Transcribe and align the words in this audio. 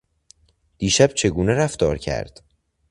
دیشب 0.77 1.07
چگونه 1.07 1.53
رفتار 1.53 1.97
کرد؟ 1.97 2.41